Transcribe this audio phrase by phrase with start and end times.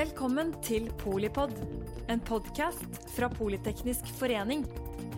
[0.00, 1.50] Velkommen til Polipod,
[2.08, 4.62] en podkast fra Politeknisk forening.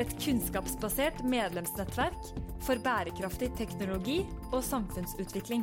[0.02, 2.32] Et kunnskapsbasert medlemsnettverk
[2.66, 4.16] for bærekraftig teknologi
[4.50, 5.62] og samfunnsutvikling.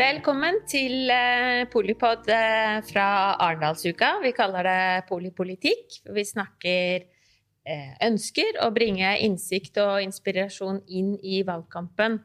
[0.00, 4.14] Velkommen til eh, Polipod eh, fra Arendalsuka.
[4.24, 6.00] Vi kaller det Polipolitikk.
[6.08, 12.22] Vi snakker eh, ønsker å bringe innsikt og inspirasjon inn i valgkampen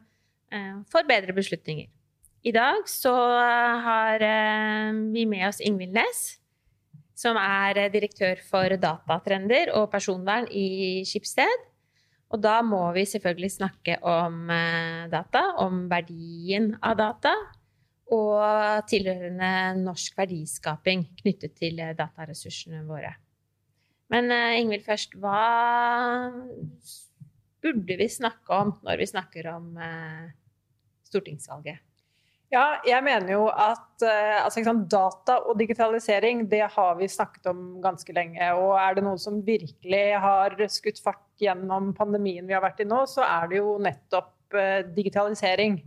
[0.92, 1.88] for bedre beslutninger.
[2.46, 3.12] I dag så
[3.82, 4.22] har
[5.12, 6.36] vi med oss Ingvild Næss,
[7.16, 11.64] som er direktør for datatrender og personvern i Skipsted.
[12.30, 14.46] Og da må vi selvfølgelig snakke om
[15.10, 17.34] data, om verdien av data,
[18.14, 23.16] og tilhørende norsk verdiskaping knyttet til dataressursene våre.
[24.12, 26.30] Men Ingvild først, hva
[27.66, 30.26] burde vi snakke om når vi snakker om uh,
[31.06, 31.82] stortingsvalget?
[32.54, 37.80] Ja, jeg mener jo at altså, liksom, data og digitalisering det har vi snakket om
[37.82, 38.52] ganske lenge.
[38.54, 42.88] Og er det noe som virkelig har skutt fart gjennom pandemien vi har vært i
[42.88, 44.32] nå, så er det jo nettopp
[44.94, 45.80] digitalisering.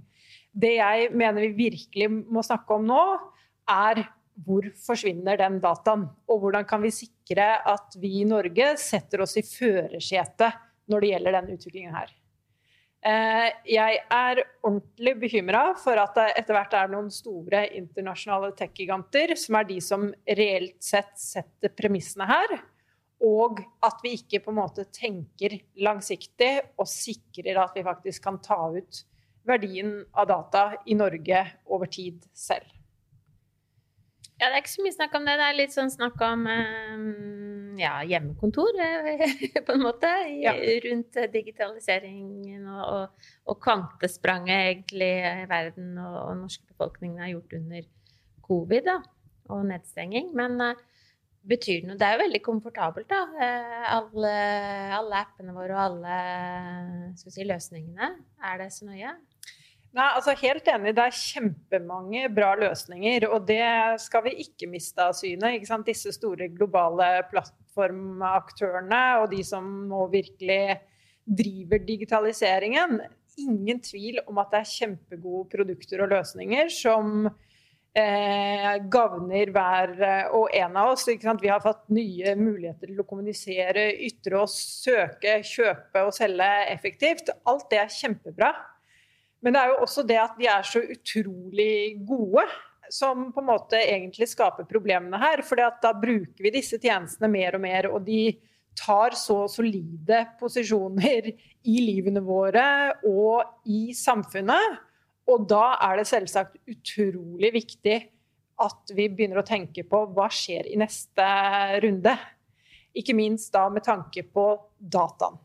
[0.51, 3.03] Det jeg mener vi virkelig må snakke om nå,
[3.69, 4.03] er
[4.45, 6.07] hvor forsvinner den dataen?
[6.31, 11.11] Og hvordan kan vi sikre at vi i Norge setter oss i førersetet når det
[11.13, 12.13] gjelder denne utviklingen her?
[12.99, 19.37] Eh, jeg er ordentlig bekymra for at det etter hvert er noen store internasjonale tech-giganter
[19.39, 22.57] som er de som reelt sett setter premissene her.
[23.23, 28.39] Og at vi ikke på en måte tenker langsiktig og sikrer at vi faktisk kan
[28.43, 29.03] ta ut
[29.47, 32.67] verdien av data i Norge over tid selv.
[34.39, 35.35] Ja, det er ikke så mye snakk om det.
[35.39, 37.48] Det er litt sånn snakk om ehm,
[37.79, 38.77] ja, hjemmekontor,
[39.67, 40.53] på en måte, ja.
[40.85, 47.57] rundt digitaliseringen og, og, og, kvantespranget egentlig i verden og, og norske befolkningen har gjort
[47.59, 47.87] under
[48.49, 48.99] covid da,
[49.53, 50.31] og nedstenging.
[50.37, 50.85] Men uh,
[51.49, 51.99] betyr det noe?
[51.99, 53.23] Det er jo veldig komfortabelt, da.
[53.37, 54.35] Uh, alle,
[54.99, 56.19] alle, appene våre og alle
[57.19, 58.13] si, løsningene.
[58.51, 59.15] Er det så nøye?
[59.89, 63.25] Nei, altså Helt enig, det er kjempemange bra løsninger.
[63.33, 63.65] Og det
[64.03, 65.55] skal vi ikke miste av syne.
[65.87, 70.77] Disse store globale plattformaktørene og de som nå virkelig
[71.25, 72.99] driver digitaliseringen.
[73.39, 77.29] Ingen tvil om at det er kjempegode produkter og løsninger som
[77.97, 79.93] eh, gagner hver
[80.37, 81.07] og en av oss.
[81.09, 87.33] Vi har fått nye muligheter til å kommunisere, ytre oss, søke, kjøpe og selge effektivt.
[87.49, 88.53] Alt det er kjempebra.
[89.43, 92.43] Men det er jo også det at de er så utrolig gode
[92.91, 95.43] som på en måte egentlig skaper problemene her.
[95.45, 98.33] For da bruker vi disse tjenestene mer og mer, og de
[98.79, 101.31] tar så solide posisjoner
[101.67, 102.65] i livene våre
[103.07, 104.79] og i samfunnet.
[105.29, 107.99] Og da er det selvsagt utrolig viktig
[108.59, 111.27] at vi begynner å tenke på hva skjer i neste
[111.83, 112.15] runde.
[112.97, 115.37] Ikke minst da med tanke på dataen.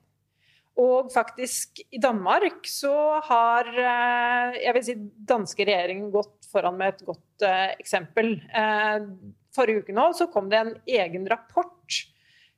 [0.81, 2.95] Og faktisk i Danmark så
[3.29, 4.97] har eh, jeg vil si,
[5.29, 8.37] danske regjeringen gått foran med et godt uh, eksempel.
[8.51, 9.07] Uh,
[9.55, 12.01] forrige uke nå så kom det en egen rapport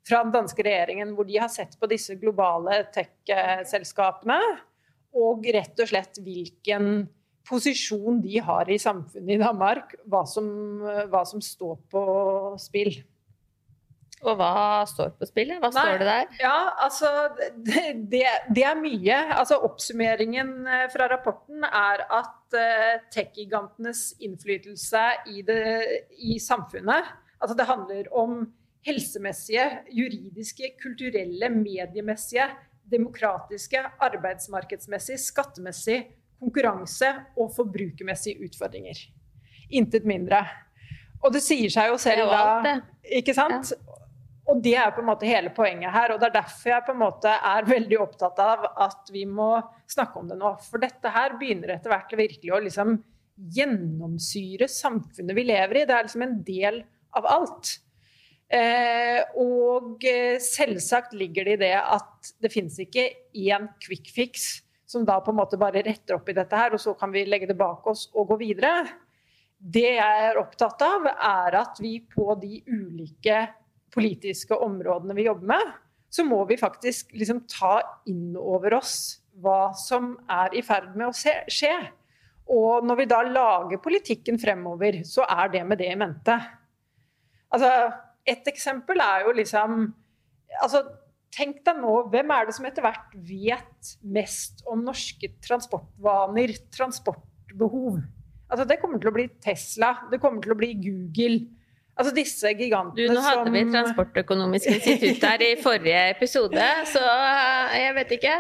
[0.07, 4.39] fra den danske regjeringen hvor de har sett på disse globale tech-selskapene
[5.17, 7.07] og rett og slett hvilken
[7.47, 10.49] posisjon de har i samfunnet i Danmark, hva som,
[10.83, 12.03] hva som står på
[12.61, 12.97] spill.
[14.25, 15.59] Og hva står på spillet?
[15.61, 16.31] Hva Nei, står det der?
[16.41, 16.57] Ja,
[16.87, 17.83] altså det,
[18.49, 19.19] det, er mye.
[19.37, 25.05] Altså Oppsummeringen eh, fra rapporten er at uh, tech-gigantenes innflytelse
[25.35, 25.61] i, det,
[26.17, 28.39] i samfunnet Altså det handler om
[28.87, 32.47] helsemessige, juridiske, kulturelle, mediemessige,
[32.91, 36.07] demokratiske, arbeidsmarkedsmessige, skattemessige,
[36.41, 38.97] konkurranse- og forbrukermessige utfordringer.
[39.71, 40.47] Intet mindre.
[41.25, 42.79] Og det sier seg jo selv da
[43.19, 43.73] Ikke sant?
[43.73, 44.06] Ja.
[44.47, 46.15] Og det er på en måte hele poenget her.
[46.15, 49.55] Og det er derfor jeg på en måte er veldig opptatt av at vi må
[49.91, 50.55] snakke om det nå.
[50.69, 52.99] For dette her begynner etter hvert virkelig å liksom
[53.57, 55.89] gjennomsyre samfunnet vi lever i.
[55.89, 56.81] Det er liksom en del
[57.17, 57.75] av alt.
[58.47, 64.47] Eh, og eh, selvsagt ligger det i det at det finnes ikke én quick fix
[64.87, 67.25] som da på en måte bare retter opp i dette her, og så kan vi
[67.27, 68.87] legge det bak oss og gå videre.
[69.59, 73.41] Det jeg er opptatt av, er at vi på de ulike
[73.97, 75.75] politiske områdene vi jobber med,
[76.13, 81.11] så må vi faktisk liksom ta inn over oss hva som er i ferd med
[81.11, 81.15] å
[81.53, 81.75] skje.
[82.53, 86.37] Og når vi da lager politikken fremover, så er det med det i mente.
[87.53, 87.71] Altså,
[88.27, 89.81] et eksempel er jo liksom
[90.63, 90.83] altså,
[91.35, 98.01] tenk deg nå, hvem er det som etter hvert vet mest om norske transportvaner, transportbehov?
[98.47, 101.41] Altså, det kommer til å bli Tesla, det kommer til å bli Google.
[101.97, 107.77] Altså disse gigantene som Nå hadde vi Transportøkonomisk institutt her i forrige episode, så eh,
[107.87, 108.35] jeg vet ikke.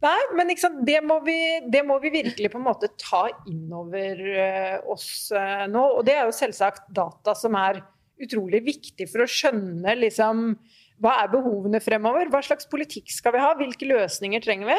[0.00, 0.52] Nei, men
[0.88, 1.38] det, må vi,
[1.68, 5.82] det, må vi, virkelig på en måte ta innover eh, oss uh, nå.
[5.98, 7.82] Og det er jo selvsagt data som er
[8.20, 10.54] utrolig viktig for å skjønne liksom,
[11.00, 12.28] hva er behovene fremover?
[12.32, 13.52] Hva slags politikk skal vi ha?
[13.56, 14.78] Hvilke løsninger trenger vi?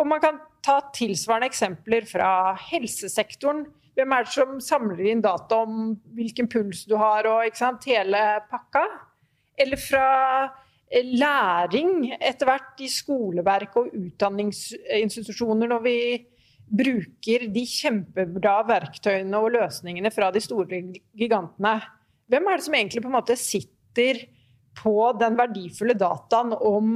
[0.00, 3.66] Og man kan ta tilsvarende eksempler fra helsesektoren.
[3.98, 8.84] Hvem er det som samler inn data om hvilken puls du har og hele pakka?
[9.60, 10.08] Eller fra
[10.88, 15.96] eh, læring etter hvert i skoleverk og utdanningsinstitusjoner når vi
[16.70, 20.84] bruker de kjempebra verktøyene og løsningene fra de store
[21.18, 21.80] gigantene.
[22.30, 24.22] Hvem er det som egentlig på en måte sitter
[24.78, 26.94] på den verdifulle dataen om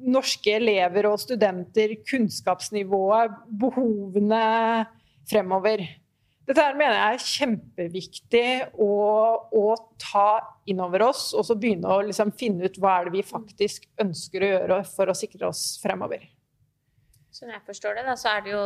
[0.00, 4.44] norske elever og studenter, kunnskapsnivået, behovene
[5.28, 5.84] fremover?
[6.50, 8.46] Dette her mener jeg er kjempeviktig
[8.82, 8.94] å,
[9.54, 9.66] å
[10.02, 10.28] ta
[10.70, 13.86] inn over oss, og så begynne å liksom finne ut hva er det vi faktisk
[14.02, 16.24] ønsker å gjøre for å sikre oss fremover.
[17.30, 18.64] Som jeg forstår det, da, så er det jo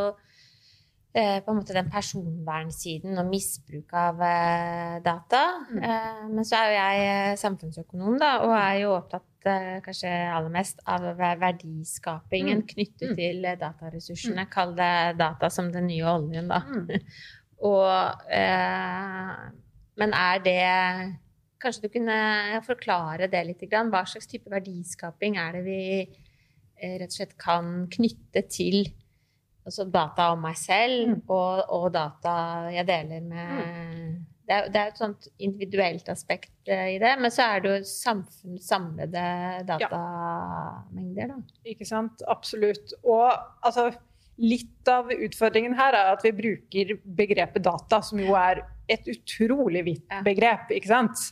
[1.15, 5.43] Eh, på en måte den personvernsiden og misbruk av eh, data.
[5.71, 5.85] Mm.
[5.87, 9.31] Eh, men så er jo jeg samfunnsøkonom, da, og er jo opptatt
[9.85, 12.67] kanskje aller mest av verdiskapingen mm.
[12.67, 13.15] knyttet mm.
[13.21, 14.47] til dataressursene.
[14.49, 14.51] Mm.
[14.51, 14.91] Kall det
[15.21, 16.65] data som den nye oljen, da.
[17.64, 18.25] Mm.
[18.38, 19.44] eh,
[20.00, 20.64] Men er det
[21.64, 23.62] Kanskje du kunne forklare det litt?
[23.72, 25.78] Hva slags type verdiskaping er det vi
[26.84, 28.82] rett og slett kan knytte til
[29.64, 31.19] altså data om meg selv mm.
[31.32, 32.34] og, og, data
[32.75, 34.08] jeg deler med mm.
[34.44, 37.72] det, er, det, er, et sånt individuelt aspekt uh, i det, men så er det
[37.72, 39.25] jo samfunns samlede
[39.69, 41.38] datamengder, da.
[41.72, 42.25] Ikke sant.
[42.28, 42.93] Absolutt.
[43.02, 43.31] Og
[43.64, 43.88] altså
[44.43, 49.85] Litt av utfordringen her er at vi bruker begrepet data, som jo er et utrolig
[49.87, 50.73] vidt begrep.
[50.75, 51.31] ikke sant?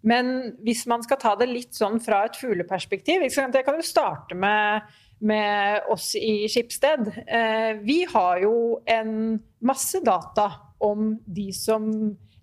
[0.00, 4.34] Men hvis man skal ta det litt sånn fra et fugleperspektiv Jeg kan jo starte
[4.34, 4.88] med
[5.20, 7.12] med oss i Skipsted.
[7.26, 11.90] Eh, vi har jo en masse data om de som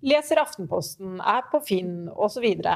[0.06, 2.46] leser Aftenposten, er på Finn osv.
[2.46, 2.68] Og,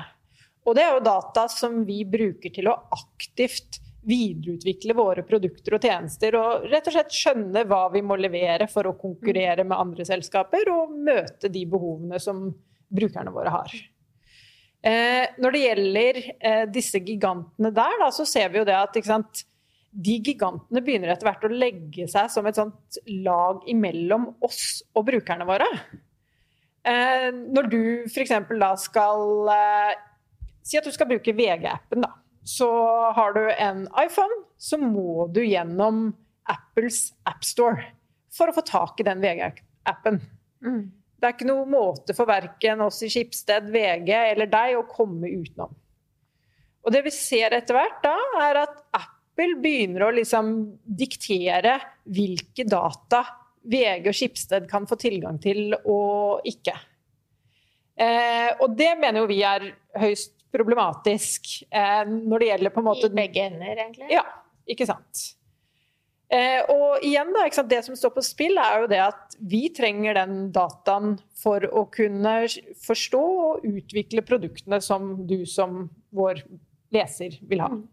[0.66, 5.86] og det er jo data som vi bruker til å aktivt videreutvikle våre produkter og
[5.86, 6.38] tjenester.
[6.40, 10.72] Og rett og slett skjønne hva vi må levere for å konkurrere med andre selskaper,
[10.74, 12.48] og møte de behovene som
[12.92, 13.78] brukerne våre har.
[14.82, 18.98] Eh, når det gjelder eh, disse gigantene der, da, så ser vi jo det at
[19.06, 19.44] sant,
[19.92, 25.06] de gigantene begynner etter hvert å legge seg som et sånt lag imellom oss og
[25.12, 25.68] brukerne våre.
[26.88, 28.34] Eh, når du f.eks.
[28.58, 30.00] da skal eh,
[30.66, 32.21] Si at du skal bruke VG-appen, da.
[32.44, 32.70] Så
[33.16, 36.10] har du en iPhone, så må du gjennom
[36.50, 37.92] Apples AppStore
[38.34, 40.18] for å få tak i den VG-appen.
[40.66, 40.84] Mm.
[41.22, 45.30] Det er ikke noe måte for verken oss i Skipsted, VG eller deg å komme
[45.30, 45.74] utenom.
[46.82, 50.52] Og det vi ser etter hvert da, er at Apple Apple begynner å liksom
[50.84, 51.78] diktere
[52.12, 53.24] hvilke data
[53.64, 56.74] VG og Skipsted kan få tilgang til og ikke.
[57.96, 59.70] Eh, og det mener jo vi er
[60.02, 64.10] høyst problematisk eh, når det gjelder på en måte I begge ender, egentlig?
[64.14, 64.26] Ja,
[64.70, 65.30] ikke sant.
[66.32, 69.66] Eh, og igjen, da, sant, det som står på spill, er jo det at vi
[69.76, 72.36] trenger den dataen for å kunne
[72.86, 76.40] forstå og utvikle produktene som du som vår
[76.96, 77.72] leser vil ha.
[77.74, 77.84] Mm.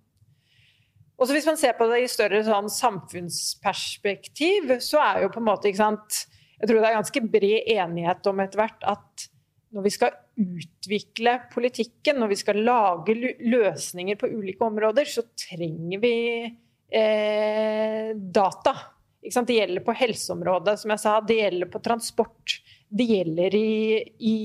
[1.18, 5.42] Og så Hvis man ser på det i større sånn samfunnsperspektiv, så er jo på
[5.42, 6.26] en måte ikke sant,
[6.58, 9.30] Jeg tror det er ganske bred enighet om etter hvert at
[9.70, 16.02] når vi skal utvikle politikken, når vi skal lage løsninger på ulike områder, så trenger
[16.02, 16.14] vi
[16.47, 18.75] eh, data.
[19.18, 21.18] Det gjelder på helseområdet, som jeg sa.
[21.21, 22.59] Det gjelder på transport.
[22.88, 24.37] Det gjelder i, i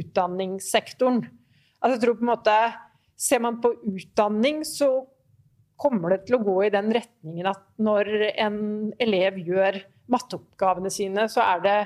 [0.00, 1.22] utdanningssektoren.
[1.78, 2.58] Altså, jeg tror på en måte
[3.16, 5.06] Ser man på utdanning, så
[5.80, 8.58] kommer det til å gå i den retningen at når en
[9.00, 9.78] elev gjør
[10.12, 11.78] matteoppgavene sine, så er det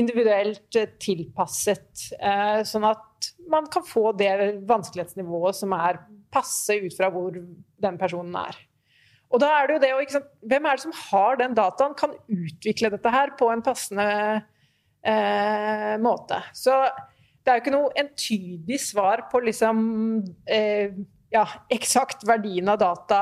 [0.00, 2.06] individuelt tilpasset.
[2.20, 4.30] Eh, sånn at man kan få det
[4.68, 6.00] vanskelighetsnivået som er
[6.32, 8.58] passe ut fra hvor den personen er.
[9.32, 10.22] Og da er det jo det å,
[10.52, 14.06] Hvem er det som har den dataen, kan utvikle dette her på en passende
[15.02, 16.40] eh, måte.
[16.54, 16.76] Så
[17.42, 19.78] det er jo ikke noe entydig svar på liksom
[20.50, 20.96] eh,
[21.34, 23.20] ja, eksakt verdien av data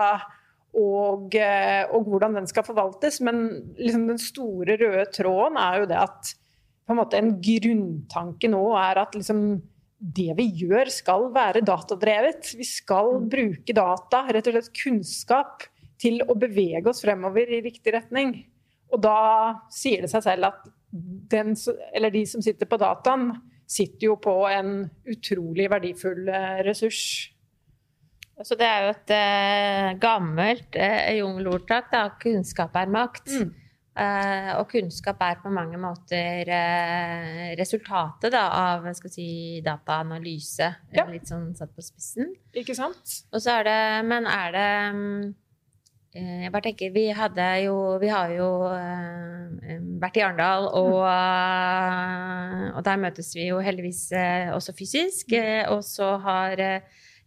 [0.75, 3.21] og, eh, og, hvordan den skal forvaltes.
[3.25, 3.47] Men
[3.78, 6.35] liksom den store røde tråden er jo det at
[6.84, 9.62] på en, måte en grunntanke nå er at liksom
[10.04, 12.50] det vi gjør, skal være datadrevet.
[12.58, 13.28] Vi skal Mm.
[13.32, 15.62] bruke data, rett og slett kunnskap,
[15.98, 18.44] til å bevege oss fremover i riktig retning.
[18.92, 21.54] Og da sier det seg selv at den,
[21.94, 27.30] eller de som sitter på dataen, sitter jo på en utrolig verdifull eh, ressurs.
[28.42, 32.08] Så det er jo et uh, gammelt eh, jungelordtak, da.
[32.20, 33.30] Kunnskap er makt.
[33.30, 33.54] Mm.
[33.94, 40.66] Eh, og kunnskap er på mange måter eh, resultatet da, av si, dataanalyse.
[40.90, 41.04] eh, Ja.
[41.06, 42.32] Litt sånn satt på spissen.
[42.58, 43.20] Ikke sant?
[43.30, 44.66] Og så er det Men er det
[44.98, 45.34] mm,
[46.16, 47.06] eh, Jeg bare tenker Vi
[47.62, 49.46] jo Vi har jo uh,
[50.02, 55.32] vært i Arendal, og, uh, og der møtes vi jo heldigvis uh, også fysisk.
[55.38, 56.80] eh, Og så har eh,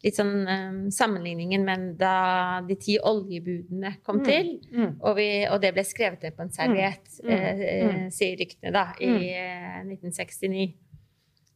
[0.04, 4.26] litt sånn um, sammenligningen med da de ti oljebudene kom Mm.
[4.26, 4.50] til.
[4.72, 4.92] Mm.
[5.02, 7.32] Og, vi, og det ble skrevet ned på en serviett, Mm.
[7.32, 8.12] eh, eh, Mm.
[8.12, 10.74] sier ryktene, da, i eh, 1969.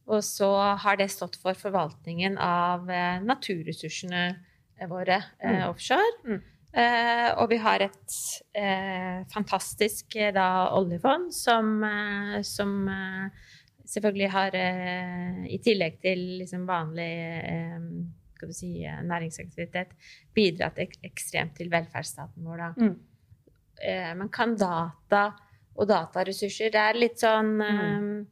[0.08, 4.36] Og så har det stått for forvaltningen av eh, naturressursene
[4.90, 5.68] våre eh, Mm.
[5.70, 6.12] offshore.
[6.26, 6.42] Mm.
[6.74, 8.14] Eh, og vi har et
[8.56, 13.28] eh, fantastisk eh, da, oljefond som, eh, som eh,
[13.86, 17.12] selvfølgelig har, eh, i tillegg til liksom vanlig
[17.44, 17.78] eh,
[18.42, 19.94] skal du si, eh, næringsaktivitet,
[20.34, 22.58] bidratt ek ekstremt til velferdsstaten vår.
[22.58, 22.70] Da.
[22.76, 22.96] Mm.
[23.82, 25.34] Eh, men kan data
[25.76, 28.26] og dataressurser Det er litt sånn Mm.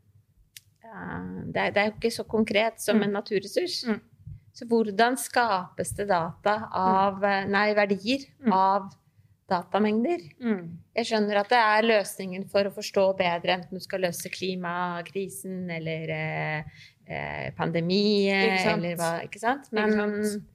[0.84, 3.02] eh, det, er, det er jo ikke så konkret som Mm.
[3.04, 3.84] en naturressurs.
[3.86, 4.00] Mm.
[4.52, 8.52] Så hvordan skapes det data av eh, Nei, verdier Mm.
[8.52, 8.90] av
[9.48, 10.20] datamengder?
[10.42, 10.78] Mm.
[10.94, 15.70] Jeg skjønner at det er løsningen for å forstå bedre, enten du skal løse klimakrisen
[15.70, 16.62] eller eh,
[17.10, 19.68] eh, pandemi, eller hva Ikke sant?
[19.74, 20.46] Ikke sant?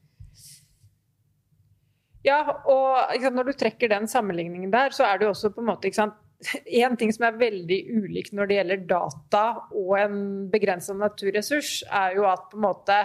[2.26, 5.62] Ja, og sant, når du trekker den sammenligningen der, så er det jo også på
[5.62, 6.22] en måte ikke sant,
[6.68, 10.18] En ting som er veldig ulikt når det gjelder data og en
[10.52, 12.98] begrensa naturressurs, er jo at på en måte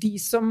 [0.00, 0.46] de som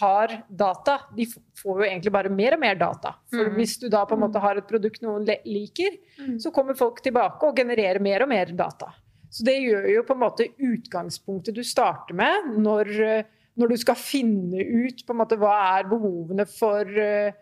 [0.00, 1.24] har data, de
[1.58, 3.14] får jo egentlig bare mer og mer data.
[3.32, 3.56] For Mm.
[3.56, 6.36] hvis du da på en måte har et produkt noen liker, Mm.
[6.38, 8.92] så kommer folk tilbake og genererer mer og mer data.
[9.32, 13.80] Så det gjør jo på en måte utgangspunktet du starter med når, eh, når du
[13.80, 17.32] skal finne ut på en måte hva er behovene for eh,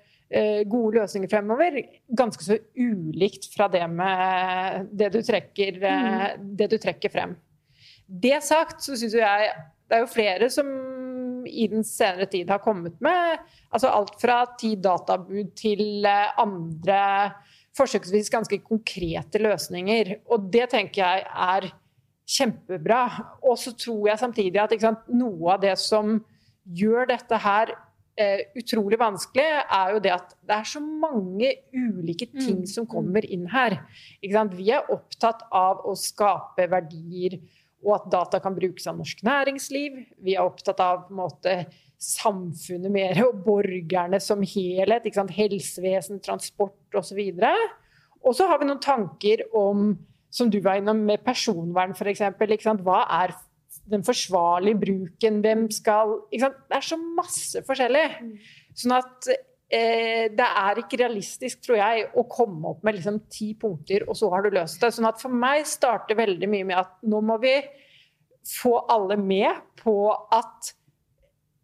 [0.71, 1.81] gode løsninger fremover,
[2.15, 6.47] ganske så ulikt fra det med det du trekker, mm.
[6.59, 7.35] det du trekker frem.
[8.07, 9.51] Det sagt så syns jeg
[9.91, 10.69] det er jo flere som
[11.51, 13.41] i den senere tid har kommet med
[13.75, 17.01] altså alt fra ti databud til andre
[17.77, 20.15] forsøksvis ganske konkrete løsninger.
[20.31, 21.71] Og det tenker jeg er
[22.31, 23.05] kjempebra.
[23.43, 26.19] Og så tror jeg samtidig at sant, noe av det som
[26.71, 27.73] gjør dette her
[28.21, 32.87] eh, utrolig vanskelig, er jo det at det er så mange ulike ting Mm, som
[32.87, 33.81] kommer inn her.
[34.23, 37.41] Vi er opptatt av å skape verdier
[37.81, 39.97] og at data kan brukes av norsk næringsliv.
[40.21, 41.65] Vi er opptatt av måte,
[42.01, 45.09] samfunnet mer og borgerne som helhet.
[45.37, 47.21] Helsevesen, transport osv.
[48.21, 49.95] Og så har vi noen tanker om,
[50.31, 52.23] som du var innom, med personvern f.eks.
[52.85, 53.35] Hva er
[53.91, 55.41] den forsvarlige bruken?
[55.45, 56.21] Hvem skal?
[56.33, 58.07] Det er så masse forskjellig.
[58.79, 63.53] Sånn at eh, det er ikke realistisk, tror jeg, å komme opp med liksom ti
[63.59, 64.93] punkter, og så har du løst det.
[64.95, 67.57] Sånn at for meg starter veldig mye med at nå må vi
[68.47, 70.75] få alle med på at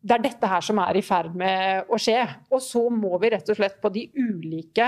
[0.06, 2.20] det er dette her som er i ferd med å skje.
[2.54, 4.86] Og så må vi rett og slett på de ulike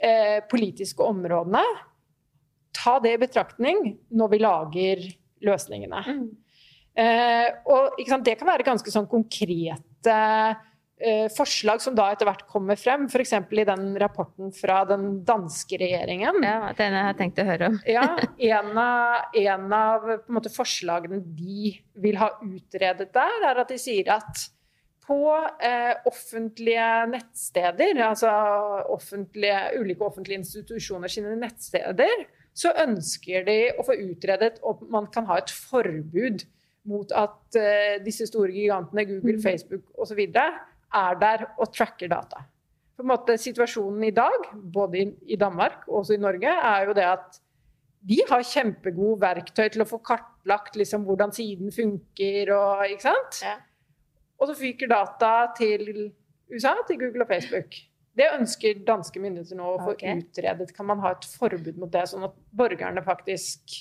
[0.00, 1.64] eh, politiske områdene
[2.76, 5.06] ta det i betraktning når vi lager
[5.46, 6.02] løsningene.
[6.06, 6.26] Mm.
[6.96, 10.16] Eh, og sant, det kan være ganske sånn konkrete
[10.96, 13.04] eh, forslag som da etter hvert kommer frem.
[13.10, 13.34] F.eks.
[13.36, 16.40] i den rapporten fra den danske regjeringen.
[16.44, 17.78] Ja, denne har jeg tenkt å høre om.
[17.88, 18.08] Ja,
[18.56, 23.72] en av, en av på en måte, forslagene de vil ha utredet der, er at
[23.72, 24.46] de sier at
[25.06, 25.20] på
[25.62, 28.30] eh, offentlige nettsteder, altså
[28.90, 32.24] offentlige, ulike offentlige institusjoner sine nettsteder,
[32.56, 36.46] så ønsker de å få utredet om man kan ha et forbud
[36.88, 39.42] mot at uh, disse store gigantene, Google, Mm.
[39.42, 40.22] Facebook osv.,
[40.96, 42.44] er der og tracker data.
[42.96, 46.86] På en måte Situasjonen i dag, både i, i Danmark og også i Norge, er
[46.86, 47.40] jo det at
[48.06, 52.52] de har kjempegode verktøy til å få kartlagt liksom, hvordan siden funker.
[52.54, 53.42] Og, ikke sant?
[53.42, 53.56] Ja.
[54.38, 56.12] og så fyker data til
[56.52, 57.76] USA, til Google og Facebook.
[58.16, 60.22] Det ønsker danske myndigheter nå å få okay.
[60.22, 60.70] utredet.
[60.76, 63.76] Kan man ha et forbud mot det, sånn at borgerne faktisk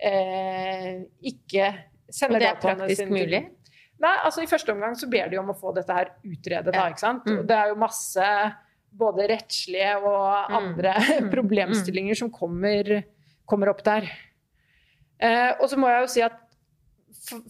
[0.00, 3.44] eh, ikke Og det er praktisk mulig?
[4.02, 6.72] Nei, altså I første omgang så ber de om å få dette her utredet.
[6.74, 7.28] Da, ikke sant?
[7.28, 7.44] Mm.
[7.46, 8.28] Det er jo masse
[8.92, 10.56] både rettslige og Mm.
[10.58, 11.30] andre Mm.
[11.36, 13.04] problemstillinger som kommer,
[13.46, 14.08] kommer opp der.
[15.22, 16.40] Eh, og så må jeg jo si at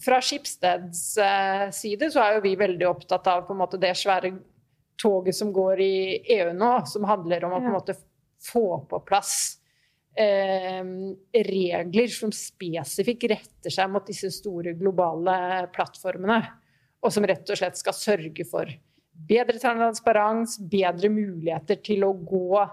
[0.03, 3.95] fra Skipsteds eh, side så er jo vi veldig opptatt av på en måte det
[3.97, 4.35] svære
[4.99, 5.95] toget som går i
[6.37, 7.95] EU nå, som handler om å på en måte
[8.43, 9.35] få på plass
[10.19, 10.83] eh,
[11.47, 16.39] regler som spesifikt retter seg mot disse store globale plattformene,
[17.03, 18.69] og som rett og slett skal sørge for
[19.13, 22.63] bedre transparens, bedre muligheter til å gå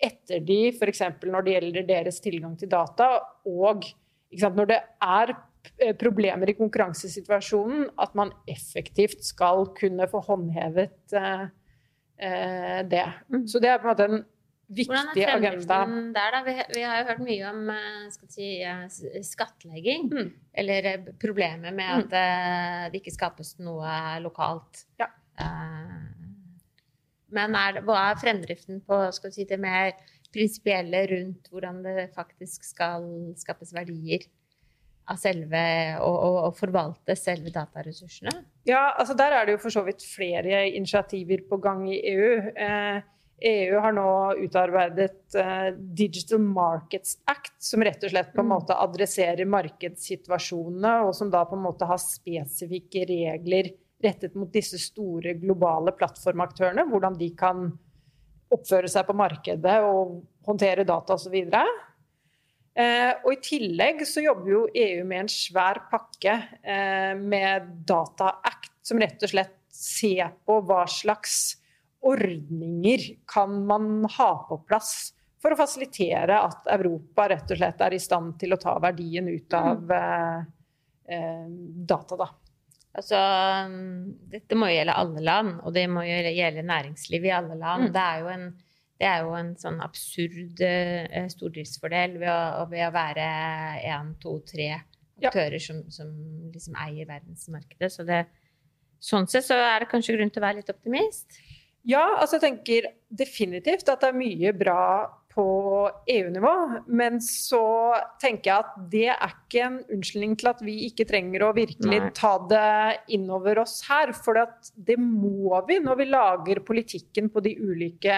[0.00, 1.02] etter de, f.eks.
[1.28, 3.12] når det gjelder deres tilgang til data,
[3.44, 3.84] og
[4.32, 5.34] sant, når det er
[6.00, 11.48] problemer i konkurransesituasjonen, at man effektivt skal kunne få håndhevet eh
[12.20, 13.06] det.
[13.32, 13.46] Mm.
[13.48, 14.22] Så det er på en måte en
[14.70, 15.78] viktig agenda.
[16.14, 16.42] Der, da?
[16.46, 18.50] Vi, vi, har jo hørt mye om eh, si,
[19.26, 20.10] skattlegging.
[20.12, 20.32] Mm.
[20.62, 20.90] Eller
[21.22, 22.92] problemet med at mm.
[22.92, 24.84] det ikke skapes noe lokalt.
[25.00, 25.10] Ja.
[27.30, 29.94] Men er, hva er fremdriften på si, det mer
[30.30, 33.08] prinsipielle rundt hvordan det faktisk skal
[33.38, 34.28] skapes verdier?
[35.10, 35.60] av selve
[36.04, 38.32] og, og, og forvalte selve dataressursene?
[38.68, 42.34] Ja, altså der er det jo for så vidt flere initiativer på gang i EU.
[42.52, 43.00] Eh,
[43.40, 44.08] EU har nå
[44.44, 48.52] utarbeidet eh, Digital Markets Act, som rett og slett på en mm.
[48.52, 53.72] måte adresserer markedssituasjonene, og som da på en måte har spesifikke regler
[54.04, 56.84] rettet mot disse store globale plattformaktørene.
[56.88, 57.70] Hvordan de kan
[58.52, 61.36] oppføre seg på markedet og håndtere data osv.
[61.40, 61.72] Eh,
[63.24, 68.72] og I tillegg så jobber jo EU med en svær pakke eh, med Data Act,
[68.86, 71.56] som rett og slett ser på hva slags
[72.00, 77.96] ordninger kan man ha på plass for å fasilitere at Europa rett og slett er
[77.96, 79.96] i stand til å ta verdien ut av mm.
[79.98, 81.46] eh, eh
[81.90, 82.16] data.
[82.16, 82.28] da.
[82.90, 83.18] Altså,
[84.32, 87.88] dette må jo gjelde alle land, og det må jo gjelde næringsliv i alle land.
[87.88, 87.92] Mm.
[87.94, 88.46] Det er jo en
[89.00, 93.28] det er jo en sånn absurd uh, stordriftsfordel ved å, ved å være
[93.88, 94.74] én, to, tre
[95.20, 95.64] aktører ja.
[95.64, 96.10] som, som,
[96.52, 97.92] liksom eier verdensmarkedet.
[97.92, 98.26] Så det,
[99.00, 101.40] sånn sett så er det kanskje grunn til å være litt optimist?
[101.88, 104.84] Ja, altså jeg tenker definitivt at det er mye bra
[105.30, 105.46] på
[106.10, 106.54] EU-nivå.
[106.92, 107.62] Men så
[108.20, 112.00] tenker jeg at det er ikke en unnskyldning til at vi ikke trenger å virkelig
[112.04, 112.12] Nei.
[112.16, 114.12] ta det innover oss her.
[114.16, 114.44] For
[114.76, 118.16] det må vi når vi lager politikken på de ulike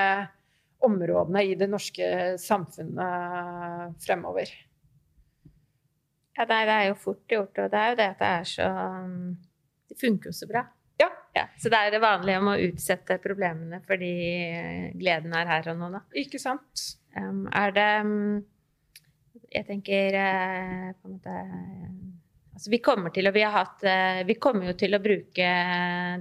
[0.86, 2.06] områdene i det norske
[2.42, 4.50] samfunnet fremover.
[6.36, 8.68] Ja, det er jo fort gjort, og det er jo det at det er så
[9.90, 10.62] Det funker jo så bra.
[11.02, 11.08] Ja.
[11.34, 11.44] ja.
[11.58, 14.12] Så det er det vanlige om å utsette problemene fordi
[14.98, 16.02] gleden er her og nå, da.
[16.22, 16.86] Ikke sant.
[17.16, 17.90] Um, er det
[19.52, 21.36] Jeg tenker uh, på en måte
[22.52, 25.50] Altså, vi kommer til og vi har hatt uh, Vi kommer jo til å bruke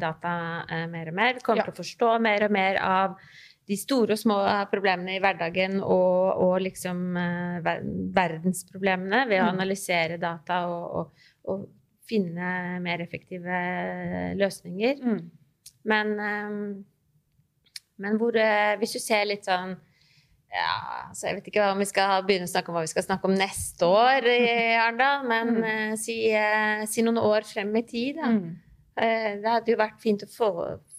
[0.02, 0.34] data
[0.68, 1.38] uh, mer og mer.
[1.38, 1.70] Vi kommer ja.
[1.70, 3.16] til å forstå mer og mer av
[3.72, 4.38] de store og små
[4.72, 7.70] problemene i hverdagen og, og liksom uh,
[8.16, 9.52] verdensproblemene ved å mm.
[9.54, 11.64] analysere data og, og, og
[12.10, 13.62] finne mer effektive
[14.40, 15.00] løsninger.
[15.00, 15.22] Mm.
[15.88, 16.58] Men, um,
[18.02, 19.78] men hvor uh, Hvis du ser litt sånn
[20.52, 23.06] ja, så Jeg vet ikke om vi skal begynne å snakke om hva vi skal
[23.06, 24.42] snakke om neste år i
[24.76, 25.94] Arendal, men mm.
[25.96, 26.18] si,
[26.92, 28.34] si, noen år frem i tid, da.
[28.36, 28.50] Mm.
[29.40, 30.50] det hadde jo vært fint å få,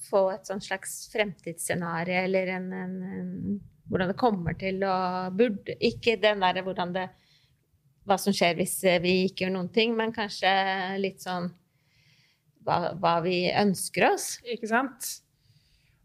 [0.08, 3.56] få et sånn slags fremtidsscenario eller en, en, en,
[3.90, 4.94] hvordan det kommer til å
[5.36, 7.08] burde Ikke den derre hvordan det
[8.08, 10.50] Hva som skjer hvis vi ikke gjør noen ting, men kanskje
[10.98, 11.52] litt sånn
[12.66, 14.26] hva, hva vi ønsker oss.
[14.46, 15.08] Ikke sant?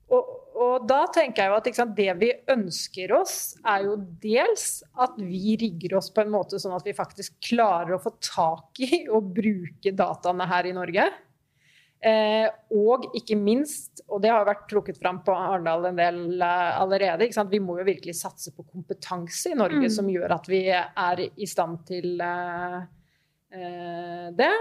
[0.07, 3.35] Og, og, da tenker jeg jo at sant, det vi ønsker oss,
[3.67, 4.67] er jo dels
[5.03, 8.79] at vi rigger oss på en måte sånn at vi faktisk klarer å få tak
[8.87, 11.09] i og bruke dataene her i Norge.
[11.97, 12.45] Eh,
[12.77, 17.25] og ikke minst, og det har vært trukket fram på Arendal en del eh, allerede,
[17.49, 19.93] vi må jo virkelig satse på kompetanse i Norge mm.
[19.95, 22.77] som gjør at vi er i stand til eh,
[23.57, 24.53] eh det.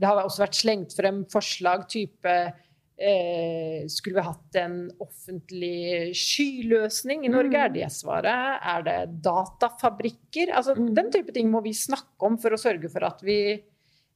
[0.00, 7.26] Det har også vært slengt frem forslag type eh, Skulle vi hatt en offentlig skyløsning
[7.26, 7.52] i Norge?
[7.52, 7.64] Mm.
[7.66, 8.64] Er det svaret?
[8.64, 10.54] Er det datafabrikker?
[10.56, 10.94] Altså, mm.
[10.96, 13.60] Den type ting må vi snakke om for å sørge for at vi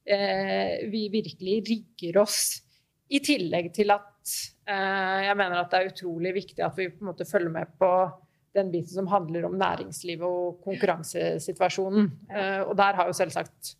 [0.05, 2.61] vi virkelig rigger oss.
[3.09, 4.35] I tillegg til at
[4.69, 7.73] eh, jeg mener at det er utrolig viktig at vi på en måte følger med
[7.79, 7.89] på
[8.55, 12.07] den biten som handler om næringslivet og konkurransesituasjonen.
[12.31, 13.75] Eh, og der har jo selvsagt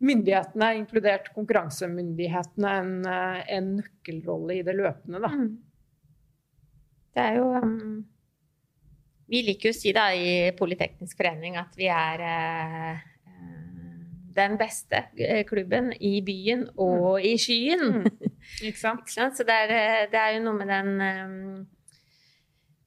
[0.00, 5.20] myndighetene, inkludert konkurransemyndighetene, en, eh, en nøkkelrolle i det løpende.
[5.24, 5.32] Da.
[5.34, 5.50] Mm.
[7.10, 8.04] Det er jo um,
[9.30, 13.02] Vi liker jo å si da i Politeknisk forening at vi er uh,
[14.40, 17.26] den beste eh, klubben i byen og mm.
[17.28, 17.84] i skyen.
[18.00, 18.30] Mm.
[18.68, 19.04] Ikke sant?
[19.04, 19.36] Ikke sant?
[19.36, 20.90] Så det er, eh, det er, jo noe med den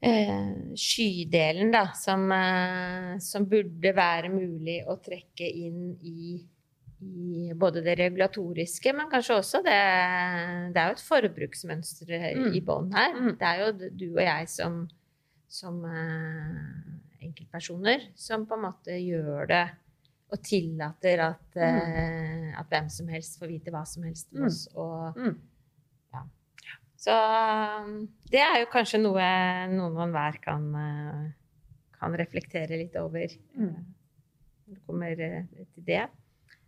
[0.04, 6.40] uh, skydelen, da, som, uh, som, burde være mulig å trekke inn i,
[7.04, 9.80] i både det regulatoriske, men kanskje også det
[10.74, 12.52] Det er jo et forbruksmønster Mm.
[12.58, 13.16] i bånn her.
[13.16, 13.38] Mm.
[13.40, 14.84] Det er jo du og jeg som,
[15.48, 19.66] som eh, enkeltpersoner som på en måte gjør det
[20.34, 24.48] og tillater at, eh, at hvem som helst får vite hva som helst om Mm.
[24.50, 24.68] oss.
[24.74, 25.36] Og, Mm.
[27.04, 27.14] så
[27.84, 29.22] um, det er jo kanskje noe
[29.70, 31.32] noen og enhver kan, eh,
[32.00, 33.70] kan reflektere litt over Mm.
[33.70, 33.82] eh,
[34.68, 35.44] når det kommer eh,
[35.76, 36.06] til det.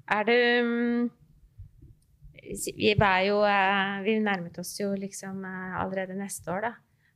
[0.07, 1.09] Er det um,
[2.77, 6.73] Vi er jo eh, Vi nærmet oss jo liksom eh, allerede neste år, da.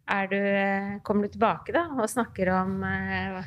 [0.09, 3.43] Er du, eh, kommer du tilbake da og snakker om eh,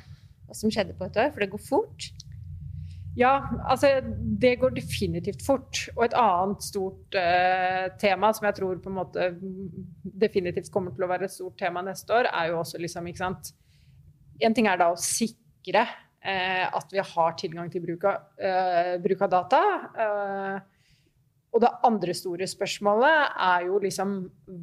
[0.47, 1.33] hva som skjedde på et år?
[1.33, 2.11] For det går fort.
[3.19, 3.33] Ja,
[3.69, 4.01] altså
[4.41, 5.83] det går definitivt fort.
[5.97, 9.29] Og et annet stort eh, tema som jeg tror på en måte
[10.03, 13.25] definitivt kommer til å være et stort tema neste år, er jo også liksom, ikke
[13.25, 13.53] sant
[14.43, 18.97] En ting er da å sikre eh, at vi har tilgang til bruk av, eh,
[18.99, 19.61] bruk av data.
[19.95, 20.57] Eh,
[21.53, 24.15] og det andre store spørsmålet er jo liksom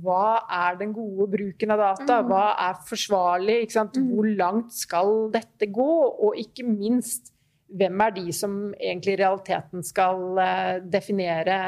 [0.02, 2.22] Hva er den gode bruken av data?
[2.22, 2.32] Mhm.
[2.32, 3.62] Hva er forsvarlig?
[3.64, 3.94] Ikke sant?
[3.96, 4.10] Mhm.
[4.10, 5.92] Hvor langt skal dette gå?
[6.26, 7.32] Og ikke minst
[7.69, 11.60] hvem er de som egentlig i realiteten skal eh, definere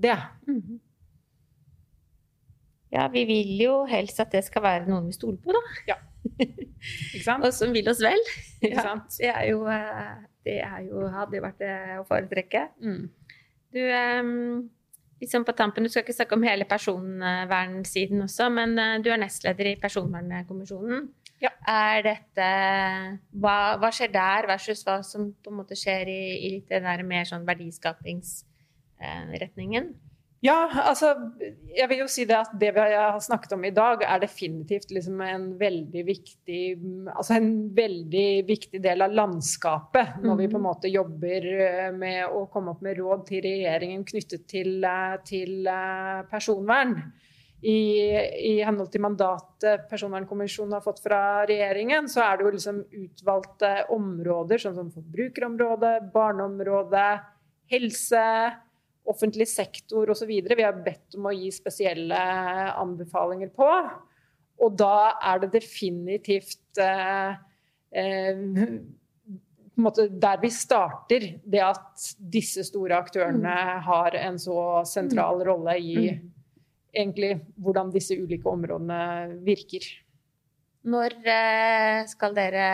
[0.00, 0.18] det?
[0.48, 0.80] Mhm.
[2.94, 5.96] Ja, vi vil jo helst at det skal være noen vi stoler på, da.
[7.26, 7.42] Sant?
[7.42, 8.20] Og som vil oss vel.
[8.62, 10.12] Ja, det er jo, eh,
[10.46, 12.68] det er jo hadde jo vært det å foretrekke.
[12.84, 13.08] Mm.
[13.74, 14.70] Du, ehm,
[15.20, 19.18] liksom på tampen, du skal ikke snakke om hele personvernsiden også, men eh, du er
[19.22, 21.00] nestleder i Personvernkommisjonen.
[21.42, 21.50] Ja.
[21.68, 22.48] Er dette
[23.36, 27.02] hva, hva skjer der versus hva som på en måte skjer i, i den der
[27.06, 29.84] mer sånn verdiskapingsretningen?
[30.44, 31.14] Ja, altså
[31.72, 34.90] jeg vil jo si det at det vi har snakket om i dag, er definitivt
[34.92, 36.60] liksom en veldig viktig
[37.14, 42.28] Altså en veldig viktig del av landskapet når vi på en måte jobber eh, med
[42.28, 46.98] å komme opp med råd til regjeringen knyttet til, eh, til eh, personvern.
[47.64, 47.78] I,
[48.44, 53.70] I henhold til mandatet Personvernkommisjonen har fått fra regjeringen, så er det jo liksom utvalgte
[53.94, 57.08] områder, sånn som forbrukerområdet, barneområdet,
[57.72, 58.26] helse,
[59.04, 60.30] offentlig sektor osv.
[60.30, 62.18] Vi har bedt om å gi spesielle
[62.80, 63.70] anbefalinger på.
[64.64, 67.34] Og da er det definitivt eh,
[67.90, 68.44] eh,
[69.74, 75.96] måte der vi starter, det at disse store aktørene har en så sentral rolle i
[76.94, 79.86] egentlig hvordan disse ulike områdene virker.
[80.84, 82.66] Når eh, skal dere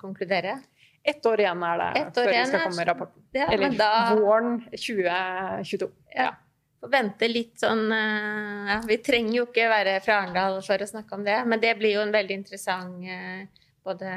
[0.00, 0.58] konkludere?
[1.02, 3.22] Ett år igjen er det Et før vi skal komme rapporten.
[3.34, 5.88] Ja, Eller da våren 2022.
[6.14, 6.88] ja, ja.
[6.92, 11.18] vente litt sånn eh, ja, Vi trenger jo ikke være fra Arendal for å snakke
[11.18, 13.48] om det, men det blir jo en veldig interessant eh,
[13.82, 14.12] både,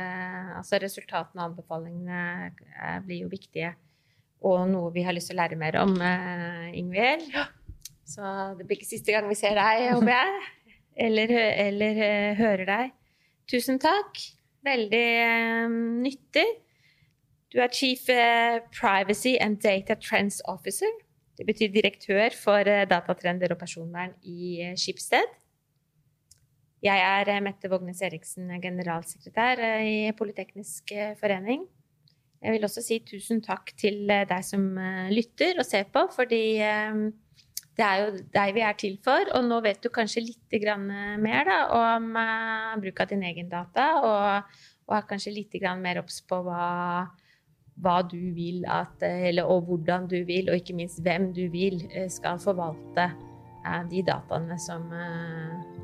[0.60, 3.74] altså Resultatene og anbefalingene eh, blir jo viktige,
[4.45, 5.95] og noe vi har lyst til å lære mer om,
[6.78, 7.32] Ingvild.
[8.06, 8.21] Så
[8.60, 10.76] det blir ikke siste gang vi ser deg, håper jeg.
[11.08, 11.32] Eller,
[11.63, 11.98] eller
[12.38, 12.91] hører deg.
[13.50, 14.21] Tusen takk.
[14.65, 15.08] Veldig
[16.04, 16.45] nyttig.
[17.56, 20.91] Du er Chief eh, Privacy and Data Trends Officer.
[21.39, 25.30] Det betyr direktør for eh, datatrender og personvern i Skipsted.
[26.84, 31.63] Jeg er eh, Mette Vågnes Eriksen, generalsekretær eh, i Politeknisk eh, forening.
[32.44, 36.10] Jeg vil også si tusen takk til eh, deg som eh, lytter og ser på,
[36.12, 37.04] fordi eh,
[37.80, 39.32] det er jo deg vi er til for.
[39.32, 40.80] Og nå vet du kanskje litt eh,
[41.24, 41.62] mer da,
[41.96, 44.58] om eh, bruk av din egen data, og,
[44.91, 47.06] og er kanskje litt mer obs på hva,
[47.84, 51.46] hva du vil at, eh, eller, og hvordan du vil, og ikke minst hvem du
[51.52, 54.88] vil eh, skal forvalte eh, de dataene som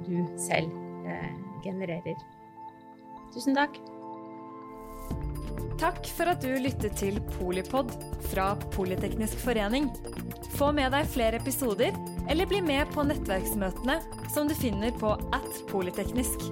[0.06, 0.72] du selv
[1.62, 2.18] genererer.
[3.34, 3.76] Tusen takk.
[5.82, 7.94] Takk for at du lyttet til Polipod
[8.30, 9.90] fra Politeknisk forening.
[10.58, 11.96] Få med deg flere episoder,
[12.30, 13.98] eller bli med på nettverksmøtene
[14.34, 16.52] som du finner på at polyteknisk.